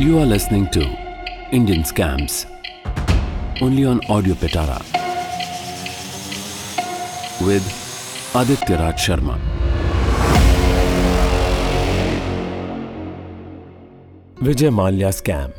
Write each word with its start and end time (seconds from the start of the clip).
You 0.00 0.18
are 0.18 0.24
listening 0.24 0.66
to 0.74 0.82
Indian 1.52 1.82
Scams 1.82 2.46
only 3.60 3.84
on 3.84 3.98
Audio 4.08 4.34
Petara 4.34 4.76
with 7.46 7.66
Aditya 8.34 8.78
Raj 8.78 9.02
Sharma. 9.06 9.36
Vijay 14.42 14.70
Mallya 14.70 15.10
scam 15.10 15.52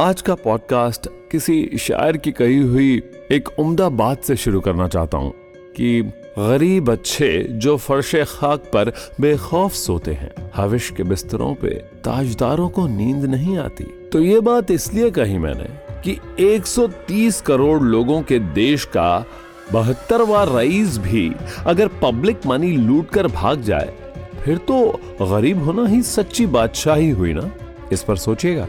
आज 0.00 0.22
का 0.22 0.34
podcast 0.44 1.08
किसी 1.32 1.78
शायर 1.80 2.16
की 2.16 2.32
कही 2.32 2.58
हुई 2.58 2.90
एक 3.32 3.48
उम्दा 3.58 3.88
बात 4.02 4.24
से 4.24 4.36
शुरू 4.36 4.60
करना 4.60 4.88
चाहता 4.88 5.18
हूँ 5.18 5.32
कि 5.76 6.00
गरीब 6.38 6.90
अच्छे 6.90 7.46
जो 7.48 7.76
फर्श 7.76 8.14
खाक 8.28 8.60
पर 8.60 8.92
बेखौफ 9.20 9.72
सोते 9.72 10.12
हैं। 10.12 10.30
हविश 10.56 10.90
के 10.90 11.02
बिस्तरों 11.02 11.54
पे 11.54 11.68
ताजदारों 12.04 12.68
को 12.68 12.86
नींद 12.86 13.24
नहीं 13.24 13.58
आती। 13.58 13.84
तो 14.12 14.20
ये 14.20 14.40
बात 14.40 14.70
इसलिए 14.70 15.10
कही 15.10 15.38
मैंने 15.38 15.68
कि 16.02 16.18
130 16.44 17.40
करोड़ 17.40 17.82
लोगों 17.82 18.22
के 18.22 18.38
देश 18.38 18.84
का 18.84 19.24
बहत्तरवा 19.72 20.44
रईस 20.50 20.98
भी 20.98 21.32
अगर 21.66 21.88
पब्लिक 22.02 22.46
मनी 22.46 22.76
लूट 22.76 23.08
कर 23.08 23.26
भाग 23.26 23.62
जाए, 23.62 23.94
फिर 24.44 24.58
तो 24.58 25.00
गरीब 25.22 25.62
होना 25.64 25.86
ही 25.86 26.02
सच्ची 26.02 26.46
बादशाही 26.46 27.10
हुई 27.10 27.32
ना? 27.32 27.50
इस 27.92 28.02
पर 28.02 28.16
सोचिएगा। 28.16 28.66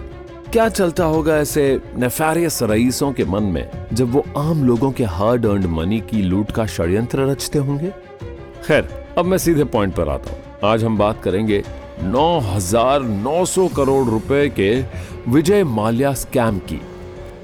क्या 0.56 0.68
चलता 0.70 1.04
होगा 1.04 1.38
ऐसे 1.38 1.82
नेफारियस 1.98 2.60
रईसों 2.64 3.12
के 3.14 3.26
मन 3.26 3.44
में 3.44 3.70
जब 3.94 4.12
वो 4.12 4.24
आम 4.38 4.64
लोगों 4.64 4.92
के 4.92 5.04
हार्ड 5.04 5.46
अर्न 5.46 5.66
मनी 5.66 6.00
की 6.02 6.22
लूट 6.22 6.52
का 6.52 6.66
षड्यंत्र 6.66 7.26
रचते 7.28 7.60
होंगे? 7.60 7.90
खैर 8.68 8.88
अब 9.18 9.26
मैं 9.26 9.38
सीधे 9.38 9.64
पॉइंट 9.64 9.96
पर 9.96 10.10
आता 10.10 10.32
हूँ। 10.32 10.72
आज 10.72 10.84
हम 10.84 10.98
बात 10.98 11.22
करेंगे 11.24 11.64
9,900 12.04 13.68
करोड़ 13.76 14.08
रुपए 14.08 14.50
के 14.50 14.82
विजय 15.32 15.64
माल्या 15.64 16.14
स्कैम 16.14 16.60
की। 16.60 16.82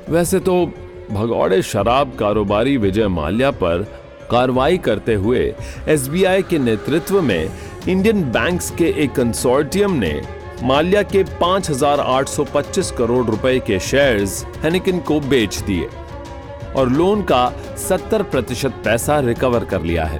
वैसे 0.09 0.39
तो 0.39 0.65
भगौड़े 1.11 1.61
शराब 1.61 2.15
कारोबारी 2.19 2.77
विजय 2.77 3.07
माल्या 3.07 3.51
पर 3.51 3.87
कार्रवाई 4.31 4.77
करते 4.77 5.13
हुए 5.13 5.53
एसबीआई 5.87 6.41
के 6.41 6.59
नेतृत्व 6.59 7.21
में 7.21 7.49
इंडियन 7.89 8.23
बैंक्स 8.23 8.71
के 8.71 8.93
एक 9.03 9.11
कंसोर्टियम 9.11 9.91
ने 9.91 10.21
माल्या 10.63 11.01
के 11.03 11.23
5,825 11.39 12.91
करोड़ 12.91 13.25
रुपए 13.25 13.59
के 13.59 13.79
शेयर्स 13.79 14.45
हेनिकन 14.63 14.99
को 14.99 15.19
बेच 15.19 15.57
दिए 15.59 15.87
और 16.75 16.89
लोन 16.89 17.21
का 17.21 17.51
70 17.79 18.23
प्रतिशत 18.23 18.81
पैसा 18.85 19.19
रिकवर 19.19 19.65
कर 19.65 19.81
लिया 19.81 20.05
है। 20.05 20.19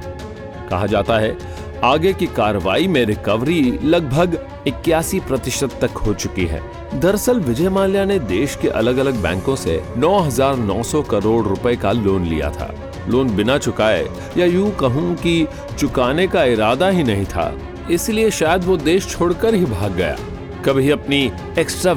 कहा 0.70 0.86
जाता 0.86 1.18
है 1.20 1.38
आगे 1.84 2.14
की 2.14 2.28
कार्रवाई 2.28 2.88
में 2.88 3.04
रिकवरी 3.06 3.80
लगभग 3.84 4.38
इक्यासी 4.68 5.20
प्रतिशत 5.20 5.78
तक 5.82 5.98
हो 5.98 6.14
चुकी 6.14 6.46
है। 6.46 6.62
दरअसल 7.00 7.40
विजय 7.40 7.70
माल्या 7.70 8.06
ने 8.06 8.20
देश 8.20 8.56
के 8.56 8.68
अलग 8.70 8.98
अलग 8.98 9.22
बैंकों 9.24 9.56
से 9.56 9.82
9,900 9.98 11.02
करोड़ 11.02 11.46
रुपए 11.48 11.76
का 11.76 11.92
लोन 11.92 12.26
लिया 12.26 12.50
था। 12.50 12.74
लोन 13.10 13.36
बिना 13.36 13.58
चुकाए 13.58 14.08
या 14.38 14.46
यूँ 14.46 14.72
कहूँ 14.72 15.16
कि 15.16 15.48
चुकाने 15.80 16.28
का 16.28 16.44
इरादा 16.44 16.90
ही 16.90 17.04
नहीं 17.04 17.26
था। 17.26 17.52
इसलिए 17.92 18.32
शायद 18.32 18.64
वो 18.64 18.78
देश 18.78 19.08
छोड़कर 19.08 19.56
ही 19.56 19.66
भाग 19.66 19.92
गया। 19.92 20.18
कभी 20.66 20.90
अपनी 20.90 21.32
एक्स्ट्रा 21.60 21.94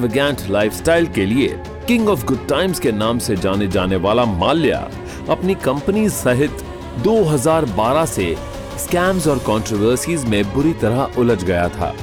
लाइफस्टाइल 0.51 1.07
के 1.07 1.27
लिए 1.27 1.61
किंग 1.89 2.09
ऑफ़ 2.09 2.25
गुड 2.25 2.49
टाइम्स 2.49 2.81
के 2.81 2.93
नाम 2.93 3.19
से 3.19 3.37
जाने 3.37 3.67
जाने 3.67 3.97
वाला 3.97 4.25
माल्या 4.25 4.91
अपनी 5.29 5.55
कंपनी 5.55 6.09
सहित 6.09 6.51
2012 6.99 8.07
से 8.07 8.37
स्कैम्स 8.79 9.27
और 9.27 9.39
कंट्रोवर्सीज 9.39 10.25
में 10.25 10.55
बुरी 10.55 10.73
तरह 10.73 11.11
उलझ 11.19 11.45
गया 11.45 11.69
था। 11.69 11.95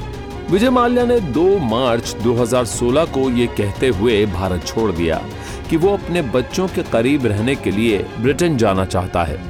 विजय 0.50 0.70
माल्या 0.70 1.04
ने 1.04 1.20
2 1.20 1.58
मार्च 1.58 2.16
2016 2.22 3.04
को 3.04 3.30
ये 3.30 3.46
कहते 3.46 3.88
हुए 3.88 4.26
भारत 4.26 4.64
छोड़ 4.66 4.92
दिया 4.92 5.22
कि 5.70 5.76
वो 5.76 5.88
अपने 5.88 6.22
बच्चों 6.22 6.68
के 6.68 6.82
करीब 6.82 7.26
रहने 7.26 7.54
के 7.54 7.70
लिए 7.70 8.06
ब्रिटेन 8.20 8.56
जाना 8.56 8.84
चाहता 8.84 9.24
है। 9.24 9.40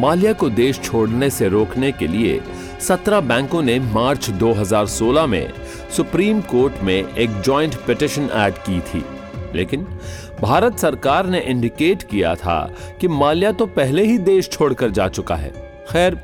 माल्या 0.00 0.32
को 0.32 0.50
देश 0.50 0.80
छोड़ने 0.80 1.30
से 1.30 1.48
रोकने 1.48 1.92
के 1.92 2.06
लिए 2.06 2.40
17 2.80 3.20
बैंकों 3.20 3.62
ने 3.62 3.78
मार्च 3.80 4.30
2016 4.30 5.26
में 5.26 5.52
सुप्रीम 5.96 6.40
कोर्ट 6.40 6.82
में 6.82 7.14
एक 7.14 7.40
जॉइंट 7.40 7.74
पिटिशन 7.74 8.28
ऐड 8.32 8.54
की 8.54 8.80
थी। 8.80 9.04
लेकिन 9.54 9.86
भारत 10.40 10.78
सरकार 10.78 11.26
ने 11.26 11.40
इंडिकेट 11.40 12.02
किया 12.02 12.34
था 12.34 12.74
कि 13.00 13.08
माल्या 13.08 13.52
तो 13.52 13.66
पहले 13.66 14.04
ही 14.04 14.18
देश 14.18 14.48
छोड़कर 14.50 14.90
जा 14.90 15.08
चुका 15.08 15.36
है। 15.36 15.50
खैर 15.90 16.22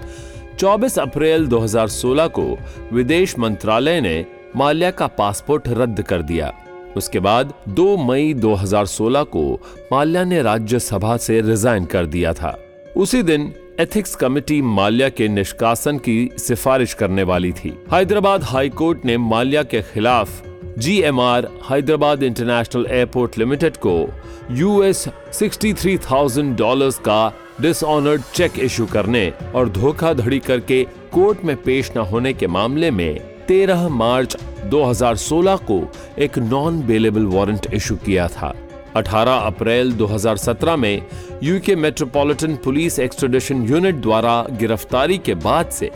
24 0.58 0.98
अप्रैल 0.98 1.46
2016 1.46 2.26
को 2.26 2.58
विदेश 2.92 3.38
मंत्रालय 3.38 4.00
ने 4.00 4.26
माल्या 4.56 4.90
का 4.90 5.06
पासपोर्ट 5.06 5.68
रद्द 5.68 6.02
कर 6.02 6.22
दिया। 6.22 6.52
उसके 6.96 7.18
बाद 7.18 7.52
2 7.68 7.96
मई 7.96 8.34
2016 8.34 9.22
को 9.22 9.60
माल्या 9.92 10.24
ने 10.24 10.42
राज्यसभा 10.42 11.16
से 11.16 11.40
रिजाइन 11.40 11.84
कर 11.84 12.06
दिया 12.06 12.32
था। 12.32 12.58
उसी 12.96 13.22
दिन 13.22 13.52
एथिक्स 13.80 14.14
कमेटी 14.14 14.60
माल्या 14.62 15.08
के 15.08 15.26
निष्कासन 15.28 15.98
की 15.98 16.30
सिफारिश 16.38 16.94
करने 16.94 17.22
वाली 17.22 17.52
थी। 17.52 17.72
हैदराबाद 17.92 18.42
हाई 18.42 18.68
कोर्ट 18.68 19.04
ने 19.04 19.16
माल्या 19.18 19.62
के 19.62 19.82
खिलाफ 19.82 20.42
GMR 20.78 21.48
Hyderabad 21.70 22.22
International 22.22 22.86
Airport 22.90 23.38
Limited 23.38 23.76
को 23.76 24.08
यूएस 24.50 25.04
63,000 25.32 26.56
डॉलर्स 26.56 26.98
का 26.98 27.32
डिसऑनर्ड 27.60 28.22
चेक 28.34 28.58
इशू 28.58 28.86
करने 28.86 29.32
और 29.54 29.68
धोखाधड़ी 29.68 30.38
करके 30.38 30.82
कोर्ट 31.12 31.44
में 31.44 31.56
पेश 31.56 31.92
न 31.96 32.00
होने 32.00 32.32
के 32.32 32.46
मामले 32.46 32.90
में 32.90 33.20
13 33.46 33.88
मार्च 33.88 34.36
2016 34.70 35.58
को 35.70 35.80
एक 36.18 36.38
नॉन 36.38 36.82
बेलेबल 36.82 37.26
वारंट 37.26 37.66
इशू 37.74 37.96
किया 37.96 38.28
था। 38.28 38.54
18 38.96 39.46
अप्रैल 39.46 39.92
2017 39.92 40.76
में 40.76 41.02
UK 41.42 41.76
metropolitan 41.76 42.54
police 42.56 42.98
extradition 42.98 43.62
unit 43.62 43.94
द्वारा 43.94 44.46
गिरफ्तारी 44.50 45.18
के 45.18 45.34
बाद 45.34 45.70
से 45.70 45.90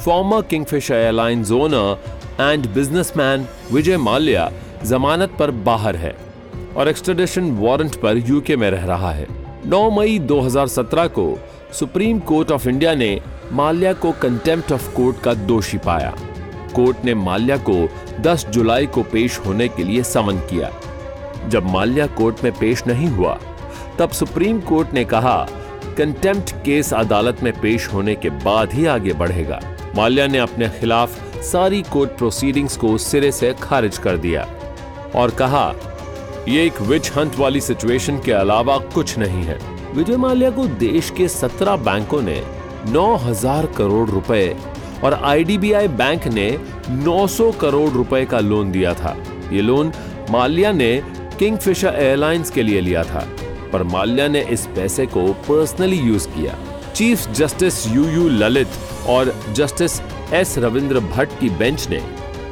former 0.00 0.42
Kingfisher 0.42 0.94
airlines 0.94 1.50
owner 1.52 1.98
and 2.40 2.66
businessman 2.66 3.46
Vijay 3.72 3.96
Mallya 3.96 4.50
जमानत 4.84 5.36
पर 5.38 5.50
बाहर 5.50 5.96
है 5.96 6.14
और 6.76 6.88
एक्सट्रेडिशन 6.88 7.50
वारंट 7.56 7.96
पर 7.96 8.16
यूके 8.16 8.56
में 8.56 8.70
रह 8.70 8.84
रहा 8.84 9.10
है। 9.12 9.26
9 9.66 9.90
मई 9.90 10.18
2017 10.18 11.06
को 11.08 11.38
सुप्रीम 11.72 12.18
कोर्ट 12.20 12.50
ऑफ़ 12.50 12.68
इंडिया 12.68 12.94
ने 12.94 13.20
माल्या 13.52 13.92
को 13.92 14.12
कंटेम्प्ट 14.12 14.72
ऑफ़ 14.72 14.92
कोर्ट 14.94 15.20
का 15.20 15.34
दोषी 15.34 15.78
पाया। 15.78 16.14
कोर्ट 16.74 17.04
ने 17.04 17.14
माल्या 17.14 17.56
को 17.68 17.76
10 18.20 18.46
जुलाई 18.46 18.86
को 18.86 19.02
पेश 19.02 19.38
होने 19.38 19.68
के 19.68 19.84
लिए 19.84 20.02
समन 20.02 20.38
किया। 20.50 20.70
जब 21.48 21.66
माल्या 21.66 22.06
कोर्ट 22.06 22.44
में 22.44 22.52
पेश 22.52 22.86
नहीं 22.86 23.08
हुआ, 23.08 23.38
तब 23.98 24.10
सुप्रीम 24.10 24.60
कोर्ट 24.60 24.94
ने 24.94 25.04
कहा, 25.04 25.46
कंटेम्प्ट 25.98 26.52
केस 26.64 26.92
अदालत 26.94 27.42
में 27.42 27.60
पेश 27.60 27.88
होने 27.88 28.14
के 28.14 28.30
बाद 28.30 28.72
ही 28.72 28.86
आगे 28.86 29.12
बढ़ेगा। 29.12 29.60
माल्या 29.96 30.26
ने 30.26 30.38
अपने 30.38 30.68
खिलाफ 30.68 31.42
सारी 31.42 31.82
कोर्ट 31.82 32.10
प्रोसीडिंग्स 32.10 32.76
को 32.76 32.98
सिरे 32.98 33.32
से 33.32 33.54
खारिज 33.62 33.98
कर 33.98 34.16
दिया 34.16 34.46
और 35.14 35.30
कहा 35.30 35.74
यह 36.48 36.64
एक 36.64 36.80
विच 36.80 37.10
हंट 37.16 37.38
वाली 37.38 37.60
सिचुएशन 37.60 38.18
के 38.18 38.32
अलावा 38.32 38.78
कुछ 38.78 39.18
नहीं 39.18 39.42
है। 39.42 39.58
विजय 39.94 40.16
माल्या 40.16 40.50
को 40.50 40.66
देश 40.66 41.10
के 41.10 41.28
सत्रह 41.28 41.76
बैंकों 41.76 42.22
ने 42.22 42.42
9000 42.86 43.66
करोड़ 43.66 44.10
रुपए 44.10 44.56
और 45.04 45.14
आईडीबीआई 45.14 45.88
बैंक 45.88 46.26
ने 46.26 46.58
900 46.90 47.50
करोड़ 47.52 47.90
रुपए 47.90 48.24
का 48.24 48.40
लोन 48.40 48.72
दिया 48.72 48.94
था। 48.94 49.16
ये 49.52 49.62
लोन 49.62 49.92
माल्या 50.30 50.72
ने 50.72 51.02
किंगफिशर 51.42 51.94
एयरलाइंस 51.98 52.50
के 52.50 52.62
लिए 52.62 52.80
लिया 52.80 53.02
था, 53.04 53.20
पर 53.72 53.82
माल्या 53.82 54.26
ने 54.28 54.40
इस 54.44 54.66
पैसे 54.66 55.06
को 55.06 55.22
पर्सनली 55.32 55.96
यूज़ 55.96 56.28
किया। 56.28 56.54
Chief 56.94 57.26
justice 57.28 57.86
U 57.88 58.04
U 58.08 58.28
Lalit 58.28 58.68
और 59.08 59.32
जस्टिस 59.52 60.00
एस 60.32 60.54
रविंद्र 60.58 61.00
भट्ट 61.00 61.32
की 61.40 61.50
बेंच 61.50 61.88
ने 61.90 62.00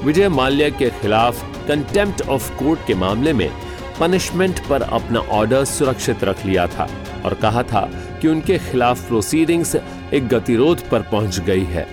विजय 0.04 0.28
माल्या 0.28 0.68
के 0.68 0.90
खिलाफ 0.90 1.44
कंटेम्प्ट 1.68 2.22
ऑफ़ 2.28 2.50
कोर्ट 2.54 2.80
के 2.86 2.94
मामले 2.94 3.32
में 3.32 3.48
पनिशमेंट 4.00 4.66
पर 4.68 4.82
अपना 4.82 5.20
ऑर्डर 5.20 5.64
सुरक्षित 5.64 6.24
रख 6.24 6.44
लिया 6.46 6.66
था 6.66 6.88
और 7.24 7.34
कहा 7.34 7.62
था 7.62 7.88
कि 8.22 8.28
उनके 8.28 8.58
खिलाफ 8.58 9.06
प्रोसीडिंग्स 9.08 9.76
एक 10.14 10.28
गतिरोध 10.28 10.88
पर 10.88 11.02
पहुँच 11.02 11.40
गई 11.40 11.64
है। 11.64 11.86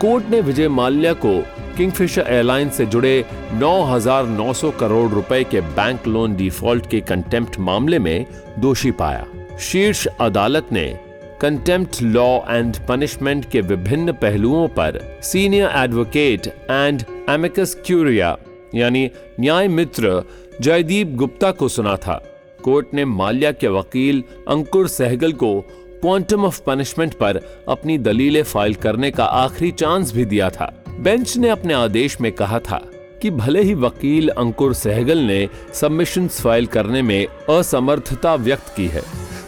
कोर्ट 0.00 0.28
ने 0.30 0.40
विजय 0.40 0.68
माल्या 0.68 1.12
को 1.12 1.38
किंगफिशर 1.76 2.26
एयरलाइंस 2.28 2.74
से 2.74 2.86
जुड़े 2.86 3.24
9,900 3.54 4.70
करोड़ 4.80 5.10
रुपए 5.10 5.44
के 5.44 5.60
बैंक 5.60 6.06
लोन 6.06 6.36
डिफ़ॉल्ट 6.36 6.90
के 6.90 7.00
कंटेम्प्ट 7.00 7.58
मामले 7.58 7.98
में 7.98 8.26
दोषी 8.58 8.90
पाया। 8.90 9.26
शीर्ष 9.60 10.06
अदालत 10.20 10.68
ने 10.72 10.98
कंटेम्प्ट 11.40 12.02
लॉ 12.02 12.38
एंड 12.48 12.76
पनिशमेंट 12.88 13.50
के 13.50 13.60
विभिन्न 13.60 14.12
पहलुओं 14.12 14.68
पर 14.68 15.00
senior 15.22 15.70
advocate 15.74 16.46
and 16.70 17.02
amicus 17.30 17.74
curiae 17.86 18.36
यानी 18.74 19.10
न्याय 19.40 19.68
मित्र 19.68 20.22
जयदीप 20.60 21.08
गुप्ता 21.08 21.50
को 21.50 21.68
सुना 21.68 21.96
था। 21.96 22.22
कोर्ट 22.64 22.94
ने 22.94 23.04
माल्या 23.04 23.52
के 23.52 23.68
वकील 23.68 24.22
अंकुर 24.48 24.88
सहगल 24.88 25.32
को 25.32 25.60
क्वांटम 26.00 26.44
ऑफ़ 26.44 26.60
पनिशमेंट 26.66 27.14
पर 27.14 27.40
अपनी 27.68 27.98
दलीलें 27.98 28.42
फ़ाइल 28.42 28.74
करने 28.74 29.10
का 29.10 29.24
आखिरी 29.24 29.70
चांस 29.70 30.12
भी 30.12 30.24
दिया 30.24 30.50
था। 30.50 30.81
बेंच 31.02 31.36
ने 31.36 31.48
अपने 31.48 31.74
आदेश 31.74 32.20
में 32.20 32.30
कहा 32.32 32.58
था 32.58 32.76
कि 33.22 33.30
भले 33.30 33.62
ही 33.62 33.74
वकील 33.74 34.28
अंकुर 34.28 34.74
सहगल 34.74 35.18
ने 35.18 35.48
सबमिशन 35.74 36.28
फ़ाइल 36.28 36.66
करने 36.66 37.02
में 37.02 37.26
असमर्थता 37.50 38.34
व्यक्त 38.34 38.74
की 38.76 38.86
है, 38.86 39.02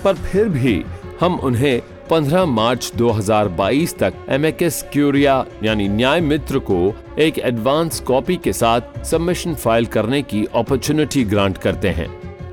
पर 0.05 0.15
फिर 0.15 0.49
भी 0.49 0.85
हम 1.21 1.39
उन्हें 1.41 1.81
15 2.11 2.45
मार्च 2.47 2.93
2022 2.97 3.97
तक 3.99 4.15
एमएकएस 4.29 4.83
क्यूरिया 4.93 5.45
यानी 5.65 5.89
न्याय 5.89 6.21
मित्र 6.21 6.59
को 6.59 6.95
एक 7.19 7.39
एडवांस 7.39 8.01
कॉपी 8.01 8.37
के 8.37 8.53
साथ 8.53 9.05
सबमिशन 9.05 9.55
फ़ाइल 9.55 9.87
करने 9.87 10.23
की 10.23 10.47
अपॉर्चुनिटी 10.55 11.25
ग्रांट 11.25 11.59
करते 11.59 11.89
हैं। 11.89 12.09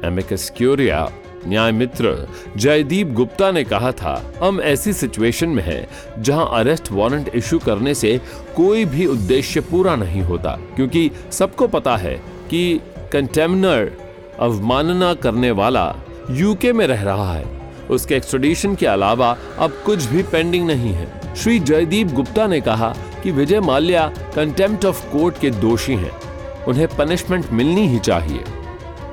एमएकएस 0.06 0.50
क्यूरिया 0.58 1.10
न्याय 1.48 1.72
मित्र, 1.72 2.28
जयदीप 2.58 3.08
गुप्ता 3.08 3.52
ने 3.52 3.64
कहा 3.64 3.92
था, 3.92 4.34
हम 4.44 4.62
ऐसी 4.62 4.94
सिचुएशन 4.94 5.50
में 5.50 5.64
हैं, 5.64 5.88
जहाँ 6.24 6.50
अरेस्ट 6.54 6.92
वारंट 6.92 7.36
इशू 7.36 7.60
करने 7.60 7.94
से 7.94 8.22
कोई 8.56 8.86
भी 8.86 9.06
उद्देश्य 9.06 9.62
पूरा 9.62 9.96
नहीं 9.96 10.22
होता, 10.22 10.60
क्योंकि 10.76 11.12
सबको 11.32 11.68
पता 11.68 11.98
है 11.98 12.16
कि 12.50 12.82
कंटेमनर 13.14 13.92
अवमानना 14.40 15.14
करने 15.14 15.52
वाला 15.52 15.96
यूके 16.32 16.74
में 16.74 16.88
रह 16.88 17.04
रहा 17.04 17.34
है। 17.34 17.62
उसके 17.90 18.16
एक्सट्रेडिशन 18.16 18.76
के 18.76 18.86
अलावा 18.86 19.38
अब 19.60 19.72
कुछ 19.86 20.06
भी 20.06 20.24
पेंडिंग 20.24 20.68
नहीं 20.68 20.94
है। 20.94 21.36
श्री 21.36 21.60
जयदीप 21.60 22.08
गुप्ता 22.08 22.48
ने 22.48 22.62
कहा 22.62 22.96
कि 23.24 23.32
Vijay 23.32 23.60
Mallya 23.60 24.14
contempt 24.36 24.86
of 24.86 25.12
court 25.12 25.40
के 25.40 25.50
दोषी 25.50 25.94
हैं। 25.94 26.12
उन्हें 26.68 26.88
पनिशमेंट 26.88 27.46
मिलनी 27.52 27.88
ही 27.88 28.00
चाहिए। 28.00 28.44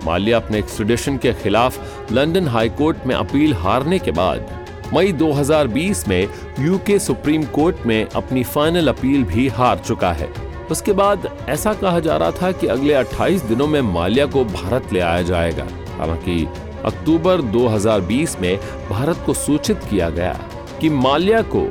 माल्या 0.05 0.37
अपने 0.37 0.59
एक्सट्रेडिशन 0.59 1.17
के 1.17 1.33
खिलाफ 1.33 2.13
लंदन 2.13 2.49
हाई 2.49 2.69
कोर्ट 2.69 3.07
में 3.07 3.15
अपील 3.15 3.55
हारने 3.55 3.99
के 3.99 4.11
बाद, 4.11 4.47
मई 4.95 5.13
2020 5.13 6.07
में 6.09 6.29
यूके 6.61 6.99
सुप्रीम 6.99 7.45
कोर्ट 7.45 7.87
में 7.87 8.05
अपनी 8.07 8.45
फाइनल 8.45 8.89
अपील 8.89 9.25
भी 9.25 9.49
हार 9.49 9.79
चुका 9.79 10.13
है। 10.13 10.29
उसके 10.71 10.93
बाद 10.93 11.29
ऐसा 11.49 11.73
कहा 11.75 12.01
जा 12.01 12.17
रहा 12.17 12.31
था 12.31 12.53
कि 12.53 12.67
अगले 12.67 12.95
28 12.95 13.43
दिनों 13.43 13.67
में 13.67 13.81
माल्या 13.81 14.27
को 14.27 14.45
भारत 14.45 14.93
ले 14.93 15.01
आया 15.01 15.23
जाएगा। 15.23 15.67
हालाँकि 15.99 16.47
अक्टूबर 16.85 17.43
2020 17.43 18.37
में 18.41 18.59
भारत 18.91 19.23
को 19.27 19.35
सूचित 19.35 19.81
किया 19.91 20.11
गया 20.11 20.33
कि 20.81 20.91
माल्या 20.91 21.43
को 21.43 21.67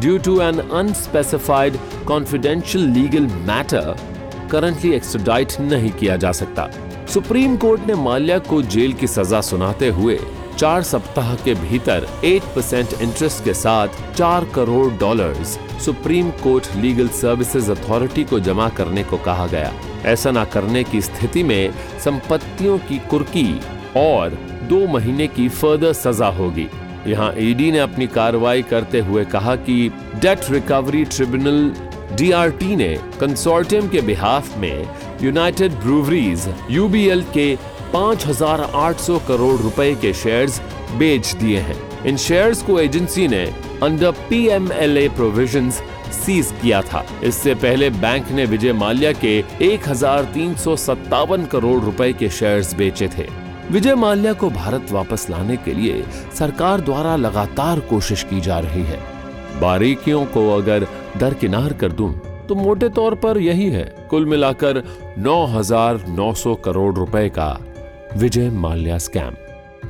due 0.00 0.18
to 0.18 0.40
an 0.40 0.58
unspecified 0.58 1.76
confidential 2.08 2.84
legal 2.84 3.26
matter 3.46 3.96
currently 4.50 4.92
extradite 4.92 5.60
नहीं 5.60 5.90
किया 5.90 6.16
जा 6.16 6.32
सकता। 6.32 6.68
सुप्रीम 7.08 7.56
कोर्ट 7.56 7.86
ने 7.86 7.94
माल्या 7.94 8.38
को 8.38 8.60
जेल 8.62 8.92
की 8.92 9.06
सजा 9.06 9.40
सुनाते 9.40 9.88
हुए 9.88 10.18
चार 10.58 10.82
सप्ताह 10.82 11.34
के 11.34 11.54
भीतर 11.54 12.06
8 12.24 12.42
परसेंट 12.54 13.00
इंटरेस्ट 13.02 13.44
के 13.44 13.54
साथ 13.54 13.88
चार 14.14 14.44
crore 14.44 14.92
dollars 14.92 15.58
supreme 15.84 16.30
court 16.30 16.68
legal 16.76 17.08
services 17.08 17.70
authority 17.72 18.24
को 18.24 18.40
जमा 18.40 18.68
करने 18.68 19.04
को 19.04 19.16
कहा 19.16 19.46
गया। 19.46 19.72
ऐसा 20.04 20.30
न 20.30 20.44
करने 20.44 20.84
की 20.84 21.02
स्थिति 21.02 21.42
में 21.42 21.70
संपत्तियों 22.04 22.78
की 22.78 22.98
कुर्की 22.98 23.60
और 23.96 24.38
दो 24.62 24.86
महीने 24.88 25.26
की 25.26 25.48
फर्दर 25.48 25.92
सजा 25.92 26.28
होगी। 26.28 26.68
यहाँ 27.06 27.32
ईडी 27.38 27.72
ने 27.72 27.78
अपनी 27.78 28.06
कार्रवाई 28.06 28.62
करते 28.62 29.00
हुए 29.00 29.24
कहा 29.24 29.56
कि 29.56 29.88
डेट 30.16 30.50
रिकवरी 30.50 31.04
ट्रिब्यूनल 31.04 31.74
डीआरटी 32.16 32.76
ने 32.76 32.96
कंसोर्टियम 33.20 33.88
के 33.88 34.00
बिहाफ 34.00 34.56
में 34.58 34.88
यूनाइटेड 35.22 35.72
ब्रूवरीज 35.72 36.48
यूबीएल 36.70 37.22
के 37.34 37.54
5,800 37.92 39.18
करोड़ 39.28 39.60
रुपए 39.60 39.94
के 39.94 40.12
शेयर्स 40.14 40.60
बेच 40.98 41.34
दिए 41.34 41.58
हैं। 41.58 41.76
इन 42.06 42.16
शेयर्स 42.16 42.62
को 42.62 42.78
एजेंसी 42.80 43.28
ने 43.28 43.44
अंडर 43.82 44.10
पीएमएलए 44.28 45.08
प्रोविजंस 45.08 45.82
सीज 46.14 46.52
किया 46.62 46.82
था। 46.82 47.04
इससे 47.24 47.54
पहले 47.54 47.90
बैंक 47.90 48.30
ने 48.30 48.44
विजय 48.44 48.72
माल्या 48.72 49.12
के 49.14 49.38
एक 49.62 49.88
हज़ार 49.88 50.24
तीन 50.34 50.54
सौ 50.54 50.76
सत्तावन 50.76 51.44
करोड़ 51.46 51.80
रुपए 51.84 52.12
के 52.12 52.28
शेयर्स 52.30 52.74
बेचे 52.74 53.08
थे। 53.08 53.26
विजय 53.70 53.94
माल्या 53.94 54.32
को 54.32 54.50
भारत 54.50 54.92
वापस 54.92 55.26
लाने 55.30 55.56
के 55.56 55.74
लिए 55.74 56.04
सरकार 56.34 56.80
द्वारा 56.80 57.16
लगातार 57.16 57.80
कोशिश 57.80 58.22
की 58.22 58.40
जा 58.40 58.58
रही 58.58 58.82
है। 58.82 59.00
बारीकियों 59.60 60.24
को 60.26 60.50
अगर 60.56 60.86
दरकिनार 61.16 61.72
कर 61.72 61.92
दूँ 61.92 62.12
तो 62.48 62.54
मोटे 62.54 62.88
तौर 62.88 63.14
पर 63.14 63.38
यही 63.38 63.68
है। 63.70 63.84
कुल 64.10 64.26
मिलाकर 64.26 64.82
9,900 65.18 66.54
करोड़ 66.54 66.94
रुपए 66.94 67.28
का 67.28 67.58
विजय 68.16 68.50
माल्या 68.50 68.98
स्कैम। 68.98 69.34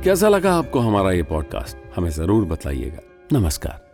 कैसा 0.03 0.29
लगा 0.29 0.53
आपको 0.53 0.79
हमारा 0.79 1.11
ये 1.11 1.23
पॉडकास्ट 1.23 1.77
हमें 1.95 2.09
ज़रूर 2.09 2.45
बताइएगा। 2.45 3.01
नमस्कार। 3.33 3.85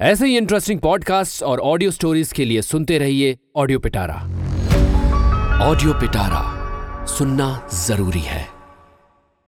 ऐसे 0.00 0.26
ही 0.26 0.36
इंटरेस्टिंग 0.36 0.80
पॉडकास्ट 0.80 1.42
और 1.42 1.60
ऑडियो 1.60 1.90
स्टोरीज 1.90 2.32
के 2.32 2.44
लिए 2.44 2.62
सुनते 2.62 2.98
रहिए 2.98 3.36
ऑडियो 3.56 3.78
पिटारा 3.78 4.14
ऑडियो 5.62 5.92
पिटारा 5.92 6.42
सुनना 7.06 7.68
ज़रूरी 7.74 8.20
है। 8.20 8.55